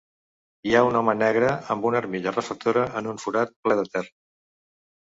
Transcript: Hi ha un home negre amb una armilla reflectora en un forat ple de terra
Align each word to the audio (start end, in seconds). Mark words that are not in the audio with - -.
Hi 0.69 0.73
ha 0.77 0.81
un 0.87 0.97
home 1.01 1.15
negre 1.19 1.51
amb 1.75 1.85
una 1.91 2.01
armilla 2.01 2.35
reflectora 2.35 2.89
en 3.03 3.13
un 3.15 3.23
forat 3.27 3.57
ple 3.69 3.81
de 3.83 3.89
terra 3.97 4.15